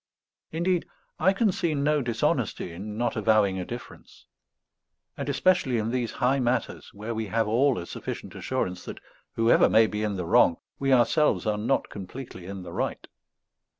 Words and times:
Indeed, 0.51 0.87
I 1.19 1.31
can 1.31 1.51
see 1.51 1.75
no 1.75 2.01
dishonesty 2.01 2.71
in 2.71 2.97
not 2.97 3.15
avowing 3.15 3.59
a 3.59 3.65
difference; 3.65 4.25
and 5.15 5.29
especially 5.29 5.77
in 5.77 5.91
these 5.91 6.13
high 6.13 6.39
matters, 6.39 6.89
where 6.91 7.13
we 7.13 7.27
have 7.27 7.47
all 7.47 7.77
a 7.77 7.85
sufficient 7.85 8.33
assurance 8.33 8.83
that, 8.85 8.99
whoever 9.33 9.69
may 9.69 9.85
be 9.85 10.01
in 10.01 10.15
the 10.15 10.25
wrong, 10.25 10.57
we 10.79 10.91
ourselves 10.91 11.45
are 11.45 11.59
not 11.59 11.89
completely 11.91 12.47
in 12.47 12.63
the 12.63 12.73
right. 12.73 13.05